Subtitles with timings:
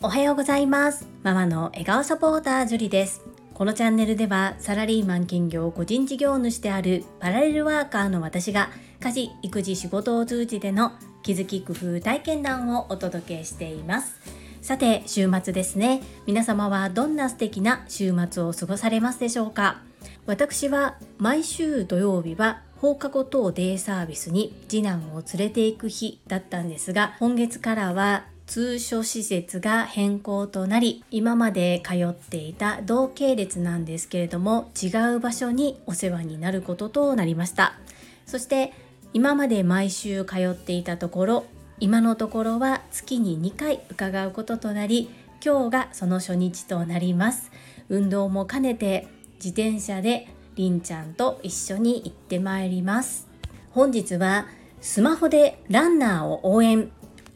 [0.00, 1.08] おはようございます。
[1.24, 3.22] ママの笑顔サポータージュリです。
[3.52, 10.92] このチャンネルではサラリーマン兼業個人事業主であるパラレルワーカーの私が家事育児仕事を通じての
[11.24, 14.14] 気づき工夫体験談をお届けしています。
[14.60, 16.00] さて週末ですね。
[16.26, 19.82] 皆様はどんな素敵な週末を過ごされますでしょうか？
[20.26, 37.78] 私は毎週土曜日は放課後等デイサービスに次男を連れて行く日だったんですが今月からは通所施設が変更となり今まで通っていた同系列なんですけれども違う場所にお世話になることとなりました。
[38.26, 38.72] そして
[39.14, 41.44] 今まで毎週通っていたところ
[41.78, 45.08] 今のところは月に2回伺うこととなり
[45.44, 47.52] 今日がその初日となります。
[47.88, 49.06] 運動も兼ねて
[49.36, 53.28] 自転車でりんちゃんと一緒に行ってまいります。
[53.70, 54.46] 本日は
[54.80, 56.90] スマホでランナーを応援。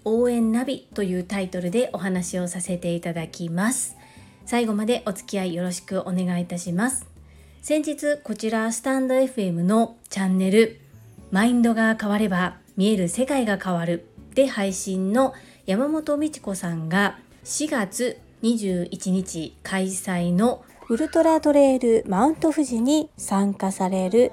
[0.05, 3.97] 応援ナビというタイトルでお話をさせていただきます。
[4.45, 7.07] 最後までお付き合いよろしくお願いいたします。
[7.61, 10.79] 先日こちらスタンド FM のチャンネル
[11.33, 14.07] マインドが変われば見える世界が変わる
[14.37, 15.35] で配信の
[15.67, 24.31] 山本美智子さんが4月21日開催のウルトラトレイルマウント富士に参加される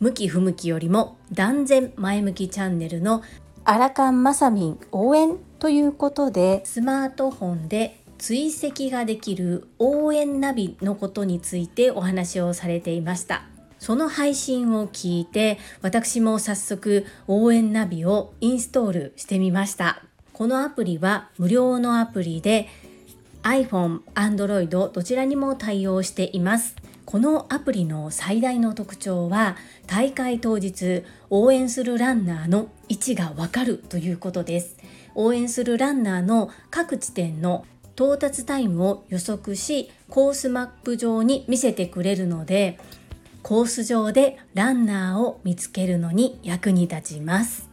[0.00, 3.22] 向き不向きよりも断然前向きチャンネルの
[3.64, 13.42] アラカンマサミン応援ということでスマートフォンで追跡ができる応援ナビのことについてお話をされていました。
[13.78, 20.02] その配信を聞いて私も早速応援ナビをインストールしてみました。
[20.32, 22.68] このアプリは無料のアプリで
[23.42, 26.76] iPhone、Android どちらにも対応しています。
[27.04, 34.76] このアプリの最大の特徴は大会当日応援するランナーの位置がわかるということです。
[35.14, 37.64] 応援するランナーの各地点の
[37.96, 42.78] 到達タイムを予測しコースマップ上に見せてくれるので
[43.42, 47.69] コース上でランナーを見つけるのに役に立ちます。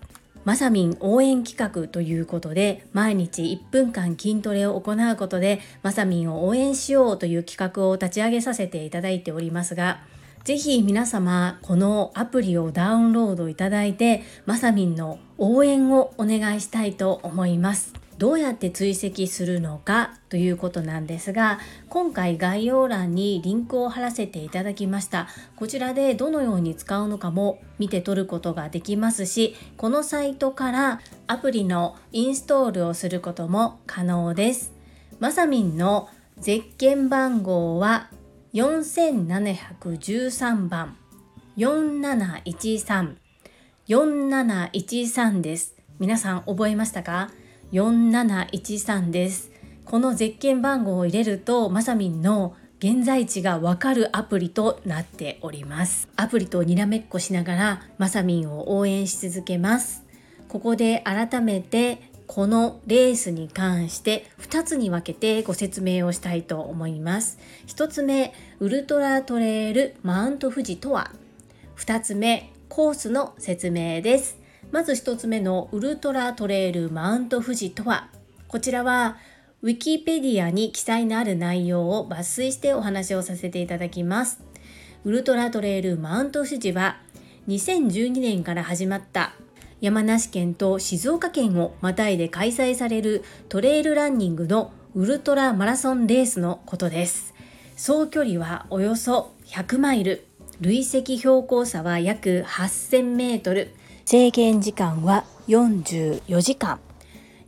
[0.48, 10.00] まさみん応援企画ということで毎日1分間筋トレを行うことでまさみんを応援しようという企画を立ち上げさせていただいておりますが
[10.46, 18.07] ぜひ皆様このアプリをダウンロードいただいてまさみんの応援をお願いしたいと思います。
[18.18, 25.28] どうやって追跡するのかということなんですが今回概要欄にリンクを貼らせていただきました。
[25.56, 34.74] こちらでどのように使うのかも見て取ることができますしこのサイトからアプリのインストールをすることも可能です。
[35.20, 38.10] まさみんのゼッケン番号は
[38.54, 40.96] 4713番
[41.58, 43.16] 4713
[43.88, 45.76] 4713です。
[46.00, 47.32] 皆さん覚えましたか？
[47.72, 49.52] 4713です。
[49.84, 56.08] このゼッケン番号を入れるとまさみんの現在地がわかるアプリとなっております。
[56.16, 60.04] アプリとにらめっこしながらまさみんを応援し続けます。
[60.48, 67.40] ここで改めてこのレースに関して2つに分けてご説明をしたいと思います。
[67.68, 71.12] 1つ目ウルトラトレイルマウント富士とは
[71.78, 74.38] ？2つ目コースの説明です。
[74.72, 78.10] まず1つ目のウルトラトレイルマウント富士とは、
[78.48, 79.18] こちらは
[79.62, 84.42] ウィキペディアに記載のある内容を抜粋してお話をさせていただきます。
[85.04, 86.98] ウルトラトレイルマウント富士は
[87.48, 89.34] 2012年から始まった
[89.80, 97.34] 山梨県と静岡県をまたいで開催されるトレイルランニングのウルトラマラソンレースのことです。
[97.76, 100.26] 総距離はおよそ100マイル、
[100.60, 103.74] 累積標高差は約8000メートル、
[104.10, 106.80] 制限時間は44時間。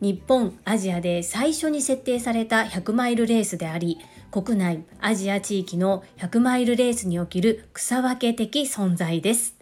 [0.02, 3.98] 日本アジアで最初に設定された100マイルレースであり
[4.30, 9.56] 国内アジア地域の100マイルレースにおける草分け的存在です。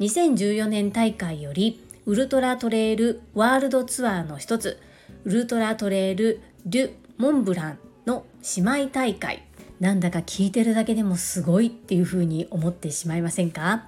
[0.00, 4.80] 2014年大会よりウルトラトレイルワールドツアーの一つ
[5.22, 8.24] ウルトラトレイル・デュ・モンブランの
[8.56, 9.44] 姉妹大会。
[9.78, 13.86] なんだか聞いてるだけでもすごいっていうふうに思ってしまいませんか？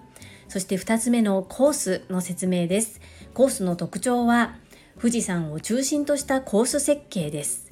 [0.52, 3.00] そして2つ目のコースの説明です。
[3.32, 4.56] コースの特徴は
[5.00, 7.70] 富士山を中心としたコース設計です。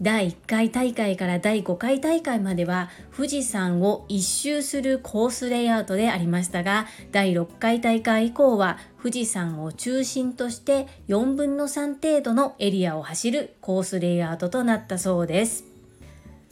[0.00, 15.64] 第1回大会から第5回大会までは富士山を一周するコースレイアウトでありましたが第6回大会以降は富士山を中心として4分の3程度のエリアを走るコースレイアウトとなったそうです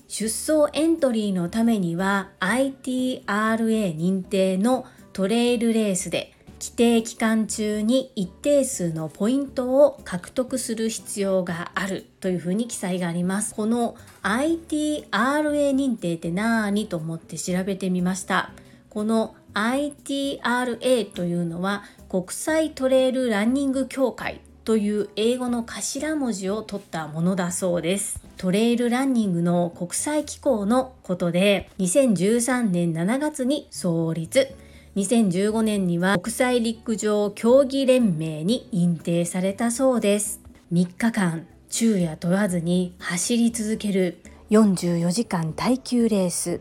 [0.09, 3.25] 出走エントリーのためには ITRA
[3.97, 4.85] 認定の
[5.19, 13.53] トレイルレースで規定期間中に一定数のポイントを獲得する必要があるというふうに記載があります。
[13.53, 15.03] この ITRA
[15.75, 18.53] 認定って何と思って調べてみました。
[18.91, 28.23] この ITRA というのは国際トレイルランニング協会という英語の頭文字を取ったものだそうです。
[28.37, 34.55] トレイルランニングの国際機構のことで2013年7月に創立。
[34.99, 40.41] 2015年には国際陸上競技連盟に認定されたそうです。
[40.73, 44.19] 3日間昼夜問わずに走り続ける。
[44.51, 46.61] 44時間耐久レース。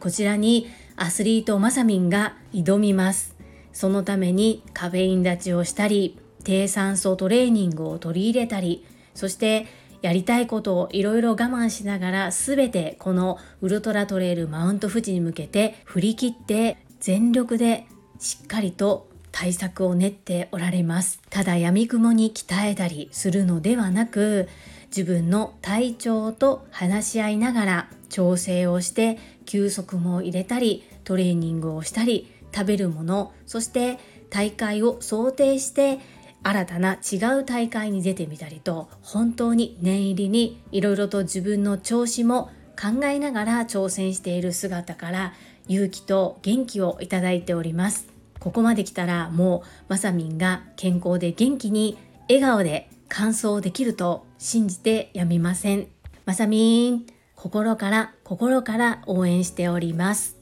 [0.00, 3.34] こちらにアスリートマサミンが挑みます。
[3.72, 9.66] そのためにカフェイン立ちをしたり低酸素トレーニングを取り入れたりそして
[10.02, 17.86] やりたいことをいろいろ我慢しながら全てこのウルトラトレイルマウント富士に向けて振り切って全力で
[18.18, 21.20] しっかりと対策を練っておられます。
[21.30, 24.48] ただ闇雲に鍛えたりするのではなく
[24.88, 33.98] 自分の体調と話し合いながら調整をして休息も入れたりトレーニングをしたり食べるものそして
[34.30, 35.98] 大会を想定して
[36.42, 45.32] 新たな違う大会に出てみたりと本当に念入りにいろいろと自分の調子も考えながら挑戦している姿から
[45.68, 48.08] 勇気と元気をいただいております。
[48.40, 51.98] ここまで来たらもうまさみんが健康で元気に
[52.28, 55.88] 笑顔で完走できると信じてやみません。
[56.24, 60.36] まさみん心から心から応援しております。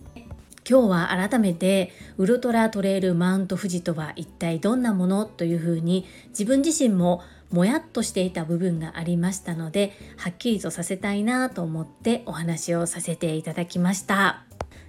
[0.69, 14.46] 今日は改めてウルトラトレイルマウント富士とは一体どんなものというふうに自分自身ももやっとしていた部分がありましたのではっきりとさせたいなと思ってお話をさせていただきました。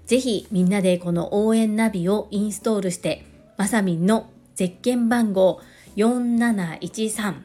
[0.07, 3.25] ぜひみんなでこの応援ナビをインストールして
[3.57, 5.61] まさみんのゼッケン番号
[5.97, 7.43] 4713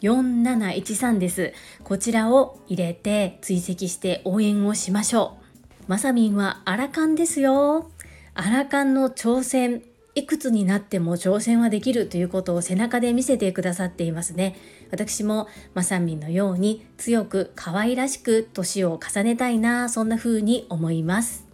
[0.00, 1.52] 4713です。
[1.84, 5.84] こちらを入れて追跡して応援をしましょう。
[5.88, 7.90] まさみんはアラカンですよ。
[8.32, 9.82] アラカンの挑戦、
[10.14, 14.56] いくつになっても挑戦はできるということを背中で見せてくださっていますね。
[14.90, 21.49] 私もまさみんのように強く可愛らしく年を重ねたいな、そんな風に思います。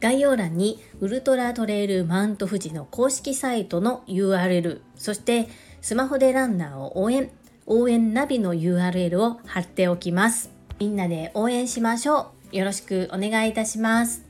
[0.00, 5.48] 概要欄にウルトラトレイルマウント富士の公式サイトの URL、そして
[5.80, 7.30] スマホでランナーを応援、
[7.66, 10.50] 応援ナビの URL を貼っておきます。
[10.78, 12.56] みんなで応援しましょう。
[12.56, 14.24] よろしくお願いいたします。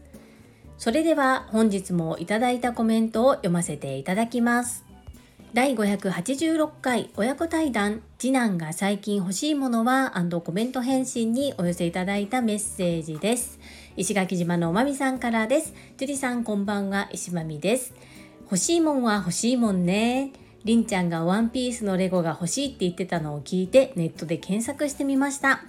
[0.79, 4.85] それでは本日もいただいたコメントを読ませていただきます。
[5.53, 10.13] 第586回親子対談次男が最近欲しいものは
[10.45, 13.61] コメント返信にお寄せいただいたメッセージです。
[13.97, 15.73] 石垣島のおまみさんからです。
[15.97, 17.95] 樹里さんこんばんは、石まみです。
[18.43, 20.33] 欲しいもんは欲しいもんね。
[20.65, 25.63] りんちゃんがワンピースのレゴが欲しいって言ってたのを聞いてネットで検索してみました。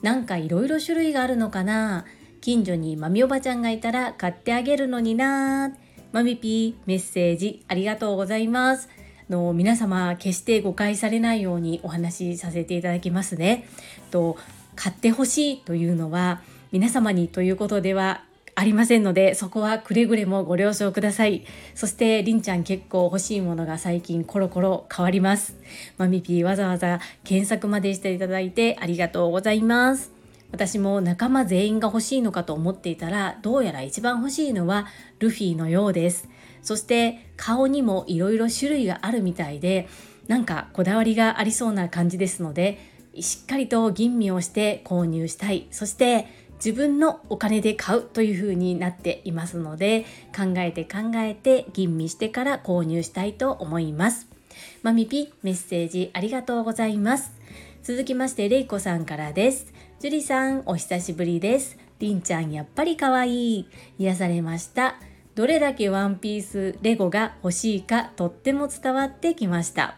[0.00, 2.06] なんかいろいろ種類があるのかな
[2.40, 5.70] 近所にまみおばちゃんがいたら買ってあげるのにな
[6.12, 8.88] まみぴーメッセージありがとうございます。
[9.30, 13.66] の皆様決して誤解されないようにお話しさせていただきますね。
[14.10, 14.36] と
[14.74, 16.42] 買ってほしいというのは
[16.72, 18.24] 皆様にということでは
[18.54, 21.44] ありませんのでそこはくれぐれもご了承ください。
[21.74, 25.54] そしてりんちゃん結構欲しいものが最近コロコロ変わります。
[25.96, 30.10] マミピーわざわざ検索までしていただいてありがとうございます。
[30.52, 34.88] 私も仲間全員が欲しいのかと思っていたらどうやら一番欲しいのは
[35.20, 36.28] ルフィのようです。
[36.62, 39.88] そして顔にもいろいろ種類があるみたいで
[40.28, 42.78] なんかこだわりがありそうな感じですので
[43.18, 45.66] しっかりと吟味をして購入したい。
[45.70, 46.26] そして
[46.64, 50.04] 自分のお金で買うという風になっていますので
[50.36, 54.28] 考えて考えて吟味してから購入したいと思います。
[54.82, 57.32] マミピメッセージありがとうございます。
[57.82, 59.72] 続きましてれいこさんからです。
[60.00, 61.78] ジュリさんお久しぶりです。
[61.98, 63.68] りんちゃんやっぱり可愛い。
[63.98, 65.09] 癒されました。
[65.34, 69.96] どれだけワンピースレゴが欲しいかとっても伝わってきました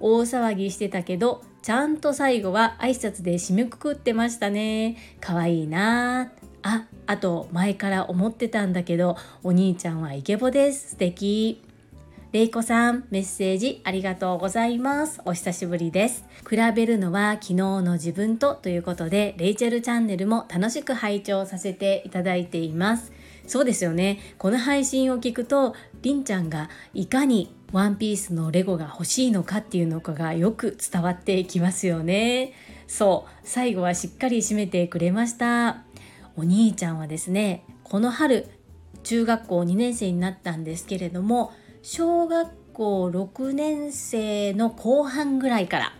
[0.00, 4.96] 大騒ぎしてたけどちゃんと最後は挨拶で締めくくってましたね。
[5.20, 6.32] かわいいな
[6.64, 10.90] あ、あと前から思ってたんだけど、お兄ちゃんはイケボです。
[10.90, 11.62] 素敵。
[12.32, 15.20] れいこさん、メッセージありがとうございます。
[15.24, 16.24] お久しぶりです。
[16.48, 23.12] 比べるのは昨日の自分とということで、レイチェルチャンネルも楽しく拝聴させていただいています。
[23.52, 24.18] そうですよね。
[24.38, 32.54] この配信を聞くと、りんちゃんがいかにワンピースのレゴが欲しいのかっていうのかがよく伝わってきますよね。
[32.86, 35.82] そう、最後はしっかり締めてくれました。
[36.34, 38.48] お兄ちゃんはですね、この春、
[39.02, 45.92] 中学校2年生になったんですけれども、小学校6年生の後半ぐらいから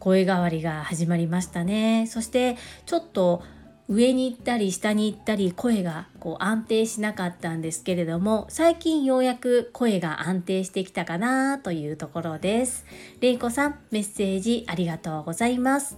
[0.00, 3.42] 声変わりが始まりましたねそしてちょっと
[3.88, 12.84] 上に行ったり下に行ったり声がこう安定しなかったんですけれども最近ようやく声が安定してきたかなというところです。
[13.20, 15.96] れいこさんメッセージありがとうございます。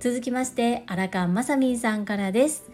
[0.00, 2.70] 続きましてアラカンまさみんさんからです。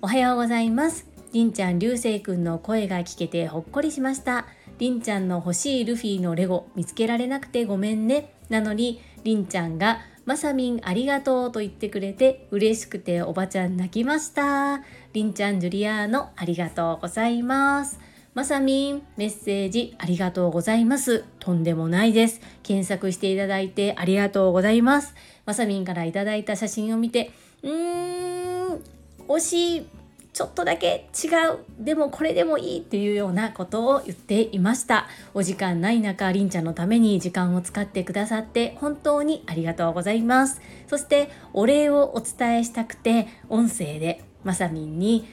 [0.00, 1.08] おはようございます。
[1.32, 4.46] りんちゃんりゅうせいくんの声が聞けてほっこりしました。
[4.78, 8.32] りんちゃんの欲しいルフィのレゴ見つけられなくてごめんね。
[8.48, 14.80] なのにりんちゃんがまさみんありがとうと言ってくれて嬉しくておばちゃん泣きました。
[15.12, 18.00] りんちゃんジュリアーノありがとうございます。
[18.32, 21.24] まさみんメッセージありがとうございます。
[21.38, 22.40] とんでもないです。
[22.62, 25.14] 検索していただいてありがとうございます。
[25.44, 27.30] まさみんからいただいた写真を見て、
[27.62, 28.82] うーん、
[29.28, 29.86] 惜しい
[30.34, 35.06] ちょっとだけ違うでもこれでもいいっていうようなことを言っていました。
[35.32, 40.60] お時間ない中りんちゃんのために時間を使ってくださって本当にありがとうございます。
[40.88, 45.24] そしてお礼をお伝えしたくて音声でまさみんに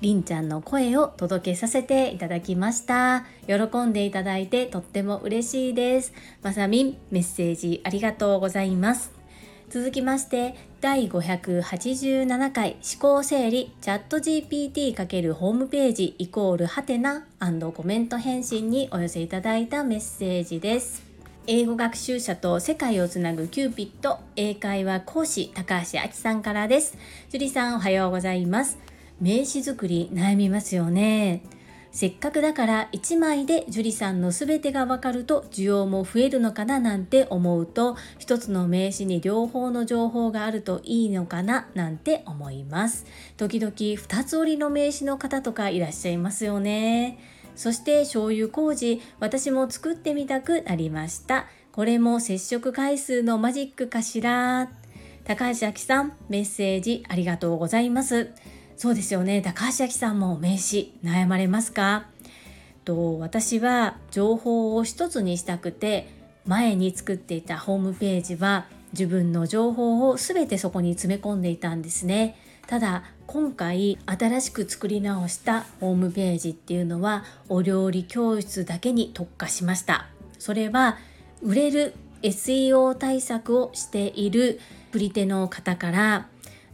[0.00, 3.26] りんちゃんの声を届けさせていただきました。
[3.46, 6.12] 喜んでいただいてとっても嬉しいです。
[6.42, 9.17] まさみんメッセージありがとうございます。
[9.70, 17.26] 続きまして第587回思考整理チャット GPT× ホームページイコールハテナ
[17.74, 21.02] コメント返信にお寄せいただいたメッセージです。
[21.46, 26.96] 英語学習者と世界をつなぐキューピット英会話講師高橋明さんからです。
[27.28, 28.78] 樹里さんおはようございます。
[29.20, 31.42] 名詞作り悩みますよね。
[31.90, 43.06] せっかくだから1枚で樹里さんの全てがわかると需要も増えるのかななんて思うと一つの名詞に両方の情報があるといいのかななんて思います。
[43.36, 47.18] 時々2つ折りの名詞の方とかいらっしゃいますよね。
[47.56, 51.46] そして醤油麹私も作ってみたくなりました。
[51.72, 54.70] これも接触回数のマジックかしら。
[55.24, 58.30] 高橋明さんメッセージありがとうございます。
[58.78, 59.42] そうですよね。
[59.42, 62.06] 高橋明さんも名刺悩まれますか？
[62.84, 66.08] と私は情報を一つにしたくて
[66.46, 72.36] 前に作っていたホームページは自分の情報を全てそこに詰め込んでいたんですね。
[72.68, 80.06] ただ今回新しく作り直したホームページっていうのはお料理教室だけに特化しました。
[80.38, 80.98] それは
[81.42, 84.60] 売れる SEO 対策をしている
[84.92, 86.28] 振り手の方から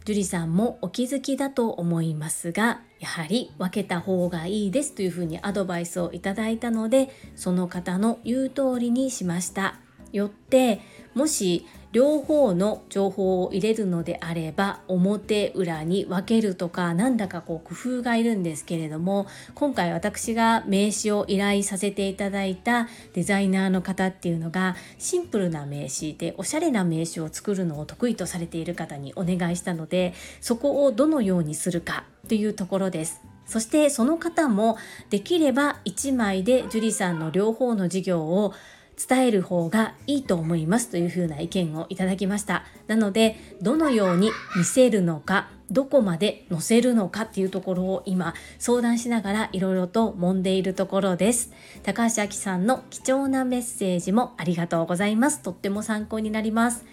[0.05, 9.79] 樹里さんもお気づきだと思いますがやはり分けた方がいいですというふうにアドバイスをいただいたのでその方の言う通りにしました。
[10.17, 10.81] よって
[11.13, 33.21] もし両方の情報を入れるのであれば表裏に分けるとかなんだかこう工夫がいるんですけれども今回私が名刺を依頼させていただいたデザイナーの方っていうのがシンプルな名刺でおしゃれな名刺を作るのを得意とされている方にお願いしたのでそこをどのようにするかというところです。
[33.45, 34.77] そしてその方も
[35.09, 38.53] できれば1枚で樹里さんの両方の事業を
[38.95, 42.63] 伝える方がいいと思いますというふうな意見をいただきました。
[42.87, 51.51] なのでどのように見せるのかどこまで載せるのかっていうところを今相談しながらいろいろと揉んでいるところです。
[51.83, 55.41] 高橋明さんの貴重なメッセージもありがとうございます。
[55.41, 56.85] とっても参考になります。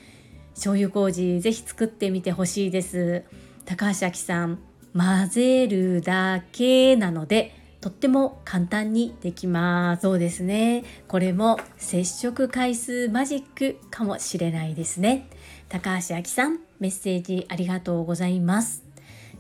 [0.54, 3.24] 醤油麹ぜひ作ってみてほしいです。
[3.64, 4.58] 高橋明さん
[4.96, 10.02] 混ぜるだけなのでとっても簡単にできます。
[10.02, 10.84] そうですね。
[11.08, 15.28] これも接触回数マジックかもしれないですね。
[15.68, 18.84] 高橋明さんメッセージありがとうございます。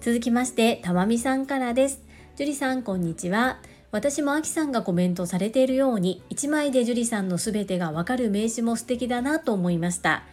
[0.00, 2.02] 続きましてたまみさんからです。
[2.34, 3.60] 樹里さんこんにちは。
[3.92, 10.24] 私もあきさんがコメントされているように1枚で樹里さんの全てがわかる名刺も素敵だなと思いました。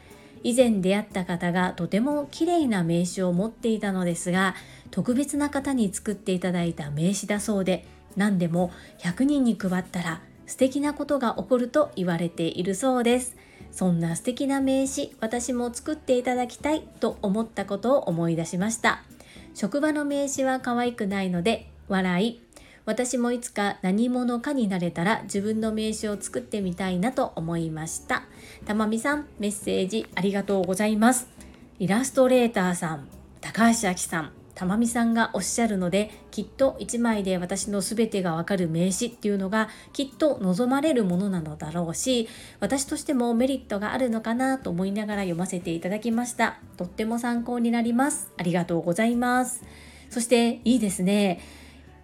[0.41, 4.55] 以前出会った方がとても綺麗な名刺を持っていたのですが
[4.89, 7.85] 特別な方に作っていただいた名刺だそうで
[8.15, 13.35] 何でも100人に配ったら素敵なことが起こると言われているそうです。
[13.71, 19.03] そんな素敵な名刺私も作っていただきたいと思ったことを思い出しました。
[19.53, 22.41] 職場の名刺は可愛くないので笑い。
[22.85, 28.23] 私もいつか何者かになれたら自分の名刺を作ってみたいなと思いました。
[28.65, 31.27] たまみさんメッセージありがとうございます。
[31.77, 33.07] イラストレーターさん
[33.41, 34.38] 高橋明さん。
[34.59, 42.27] たまみさんがおっしゃるのできっと1枚で私の全てがわかる名刺っていうのがきっと望まれるものなのだろうし
[42.59, 46.59] 私としてもメリットがあるのかなと思いながら読ませていただきました。
[46.75, 48.33] とっても参考になります。
[48.35, 49.63] ありがとうございます。
[50.09, 51.39] そしていいですね。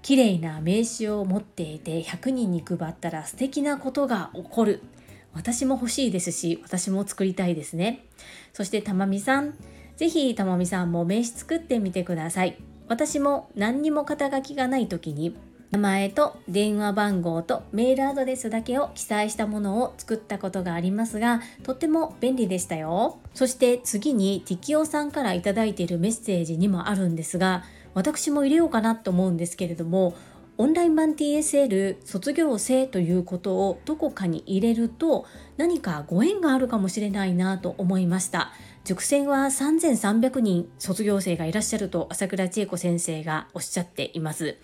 [0.01, 4.81] 綺麗な名刺を持っていて100人に配ったら素敵なことが起こる。
[5.33, 8.05] 私も欲しいですし私も作りたいですね。
[8.53, 9.55] そしてたまみさん
[9.98, 12.58] 是非たまみさんも名刺作ってみてください。
[12.88, 15.36] 私も何にも肩書きがない時に
[15.72, 23.18] 名前と電話番号とメールアドレスだけを記載したものを作ったことがありますがとっても便利でしたよ。
[23.34, 30.16] そして次にティキオさんから頂いているメッセージにもあるんですが私も入れようかなと思うんですけれども
[30.58, 35.25] オンライン版 TSL 卒業生ということをどこかに入れると
[35.58, 38.54] 何かご縁があるかもしれないなと思いました。
[38.86, 44.58] 塾生は3300人卒業生がいらっしゃると朝倉千恵子先生がおっしゃっています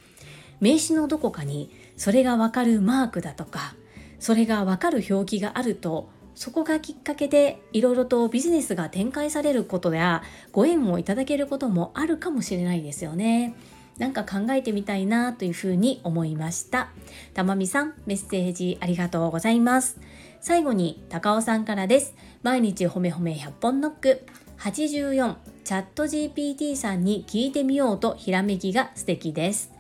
[0.60, 3.74] 名刺のどこかにそれがわかるマークだとか
[4.20, 13.56] それがわかる表記があるとそこがきっかけでいろいろとビジネスが展開されることやご縁をいただけることもあるかもしれないですよね。
[13.98, 16.90] なんか考えてみたいなというふうに思いました。
[17.34, 20.00] たまみさん、メッセージありがとうございます。
[20.42, 22.16] 最後に、高尾さんからです。
[22.42, 24.26] 毎日ほめほめ100本ノック。
[24.58, 29.72] 84、チャット GPT さんに聞いてみようとひらめきが素敵です。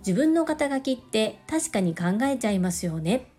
[0.00, 3.30] 自分の肩書きって確かに考えちゃいますよね。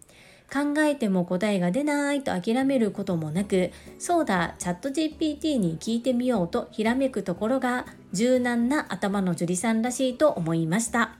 [0.51, 11.18] 考えても答えが出ないと諦めることもなく、そうだ、チャット GPT に聞いてみようとひらめくところが柔軟な頭の樹里さんらしいと思いました。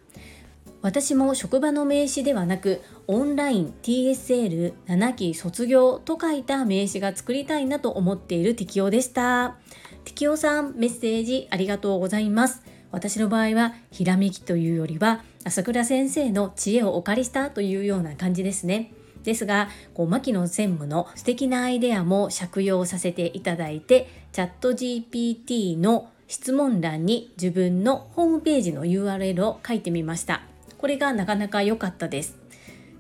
[0.82, 9.58] 私も職場の名刺ではなく、オンライン TSL7 期卒業と書いた名刺が作りたいなと思っている適用でした。
[10.06, 12.62] 適用さん、メッセージありがとうございます。
[12.92, 18.94] 私の場合は、ひらめきというよりは、朝倉先生の知恵をお借りしたというような感じですね。
[19.24, 30.49] ですが、こう牧野専務の素敵なアイデアも借用させていただいて、チャット GPT の質問欄に自分のホームページの URL を書いてみました。
[30.80, 32.40] これがなかなか良かったです。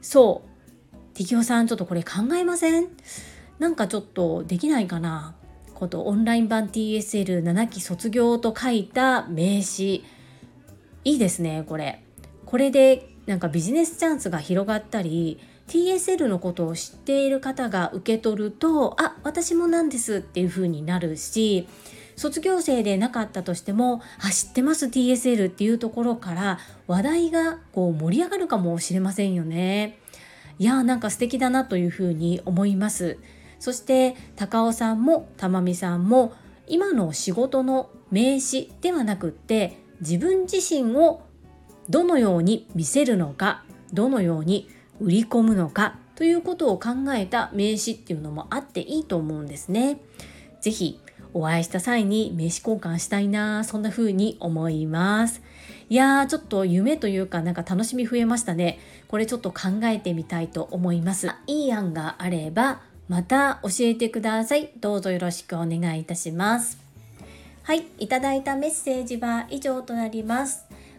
[0.01, 0.97] そう。
[1.15, 2.89] ティキオさん、ちょっとこれ考えません？
[3.57, 5.33] なんかちょっとできないかな？
[5.73, 10.03] ことオンライン版 TSL7 期卒業と書いた名刺。
[11.05, 12.03] いいですね、これ。
[12.45, 21.67] これでなんかビジネスチャンスが広がったり TSL のことを知っている方が受け取るとあ私もなんですっていう風になるし
[22.19, 29.99] 卒業生でなかったとしてもあ知ってます TSL っていうところから話題がこう盛り上がるかもしれませんよね。
[30.57, 33.17] いやーなんか素敵だなというふうに思います。
[33.57, 36.33] そして高尾さんも玉美さんも
[36.67, 41.21] 今の仕事の名刺ではなくって自分自身を
[41.87, 44.67] どのように見せるのかどのように
[44.99, 50.01] 売り込むのかということを考えた名刺っていうのもあっていいと思うんですね。
[50.59, 50.99] 是非
[51.33, 55.41] お会いした際に名刺交換したいなそんな風に思います。
[55.89, 58.79] いやーちょっと夢というかなんか楽しみ増えましたね。
[59.07, 61.31] これちょっと考えてみたいと思います。
[61.47, 64.71] いい案があればまた教えてください。
[64.79, 66.77] どうぞよろしくお願いいたします。
[67.63, 70.68] はい、いただいたメッセージは以上となります。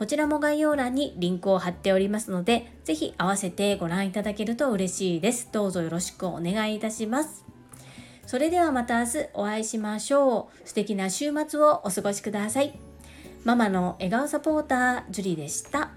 [0.00, 5.50] こちらも概要欄にリンクを貼っておりますので、ぜひ合わせてご覧いただけると嬉しいです。
[5.52, 7.44] どうぞよろしくお願いいたします。
[8.24, 10.66] それではまた明日お会いしましょう。
[10.66, 12.80] 素敵な週末をお過ごしください。
[13.44, 15.90] ママの笑顔サポーター、ジュリでした。